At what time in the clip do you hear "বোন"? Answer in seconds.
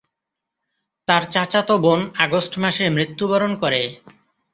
1.83-1.99